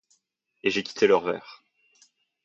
Et 0.63 0.71
j’ai 0.71 0.81
quitté 0.81 1.05
leur 1.05 1.21
verre 1.23 1.63